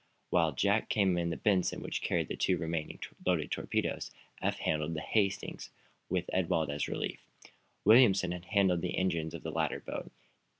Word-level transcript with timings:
While 0.31 0.53
Jack 0.53 0.89
came 0.89 1.15
in 1.19 1.29
the 1.29 1.37
"Benson," 1.37 1.83
which 1.83 2.01
carried 2.01 2.27
the 2.27 2.35
two 2.35 2.57
remaining 2.57 2.99
loaded 3.23 3.51
torpedoes, 3.51 4.09
Eph 4.41 4.57
had 4.57 4.63
handled 4.63 4.95
the 4.95 4.99
"Hastings," 5.01 5.69
with 6.09 6.27
Ewald 6.33 6.71
as 6.71 6.87
relief. 6.87 7.21
Williamson 7.85 8.31
had 8.31 8.45
handled 8.45 8.81
the 8.81 8.97
engines 8.97 9.35
of 9.35 9.43
the 9.43 9.51
latter 9.51 9.79
boat. 9.79 10.11